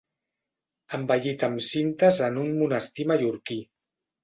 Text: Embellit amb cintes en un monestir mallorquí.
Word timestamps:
Embellit 0.97 1.45
amb 1.49 1.61
cintes 1.67 2.19
en 2.31 2.41
un 2.47 2.51
monestir 2.65 3.09
mallorquí. 3.15 3.63